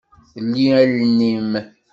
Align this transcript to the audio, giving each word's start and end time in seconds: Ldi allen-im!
Ldi 0.45 0.65
allen-im! 0.81 1.51